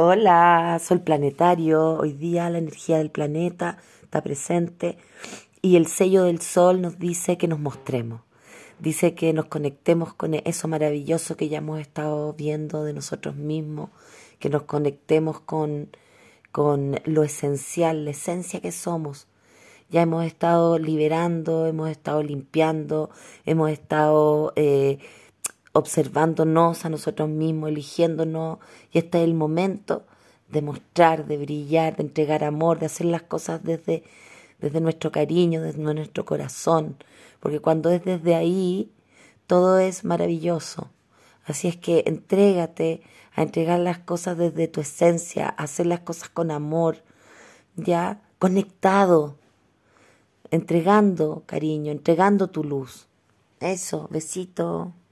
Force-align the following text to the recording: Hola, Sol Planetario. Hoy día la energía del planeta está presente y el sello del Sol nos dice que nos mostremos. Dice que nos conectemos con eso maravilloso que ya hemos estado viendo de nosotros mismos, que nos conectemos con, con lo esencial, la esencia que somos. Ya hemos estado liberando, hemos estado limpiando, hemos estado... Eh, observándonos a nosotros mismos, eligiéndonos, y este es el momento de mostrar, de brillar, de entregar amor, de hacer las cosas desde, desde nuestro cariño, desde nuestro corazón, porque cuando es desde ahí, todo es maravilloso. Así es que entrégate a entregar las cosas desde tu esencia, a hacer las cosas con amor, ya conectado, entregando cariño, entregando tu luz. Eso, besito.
Hola, 0.00 0.78
Sol 0.80 1.00
Planetario. 1.00 1.94
Hoy 1.94 2.12
día 2.12 2.48
la 2.50 2.58
energía 2.58 2.98
del 2.98 3.10
planeta 3.10 3.78
está 4.00 4.22
presente 4.22 4.96
y 5.60 5.74
el 5.74 5.88
sello 5.88 6.22
del 6.22 6.40
Sol 6.40 6.80
nos 6.80 7.00
dice 7.00 7.36
que 7.36 7.48
nos 7.48 7.58
mostremos. 7.58 8.20
Dice 8.78 9.16
que 9.16 9.32
nos 9.32 9.46
conectemos 9.46 10.14
con 10.14 10.34
eso 10.34 10.68
maravilloso 10.68 11.36
que 11.36 11.48
ya 11.48 11.58
hemos 11.58 11.80
estado 11.80 12.32
viendo 12.34 12.84
de 12.84 12.92
nosotros 12.92 13.34
mismos, 13.34 13.90
que 14.38 14.48
nos 14.48 14.62
conectemos 14.62 15.40
con, 15.40 15.88
con 16.52 17.00
lo 17.04 17.24
esencial, 17.24 18.04
la 18.04 18.12
esencia 18.12 18.60
que 18.60 18.70
somos. 18.70 19.26
Ya 19.90 20.02
hemos 20.02 20.24
estado 20.24 20.78
liberando, 20.78 21.66
hemos 21.66 21.90
estado 21.90 22.22
limpiando, 22.22 23.10
hemos 23.44 23.68
estado... 23.72 24.52
Eh, 24.54 25.00
observándonos 25.78 26.84
a 26.84 26.88
nosotros 26.88 27.28
mismos, 27.28 27.70
eligiéndonos, 27.70 28.58
y 28.92 28.98
este 28.98 29.18
es 29.18 29.24
el 29.24 29.34
momento 29.34 30.04
de 30.48 30.62
mostrar, 30.62 31.26
de 31.26 31.36
brillar, 31.38 31.96
de 31.96 32.02
entregar 32.02 32.44
amor, 32.44 32.78
de 32.78 32.86
hacer 32.86 33.06
las 33.06 33.22
cosas 33.22 33.62
desde, 33.62 34.04
desde 34.60 34.80
nuestro 34.80 35.12
cariño, 35.12 35.62
desde 35.62 35.80
nuestro 35.80 36.24
corazón, 36.24 36.96
porque 37.40 37.60
cuando 37.60 37.90
es 37.90 38.04
desde 38.04 38.34
ahí, 38.34 38.90
todo 39.46 39.78
es 39.78 40.04
maravilloso. 40.04 40.90
Así 41.44 41.68
es 41.68 41.76
que 41.76 42.04
entrégate 42.06 43.02
a 43.34 43.42
entregar 43.42 43.78
las 43.78 43.98
cosas 43.98 44.36
desde 44.36 44.68
tu 44.68 44.80
esencia, 44.80 45.48
a 45.48 45.64
hacer 45.64 45.86
las 45.86 46.00
cosas 46.00 46.28
con 46.28 46.50
amor, 46.50 47.02
ya 47.76 48.20
conectado, 48.38 49.36
entregando 50.50 51.42
cariño, 51.46 51.92
entregando 51.92 52.48
tu 52.48 52.64
luz. 52.64 53.06
Eso, 53.60 54.08
besito. 54.10 54.92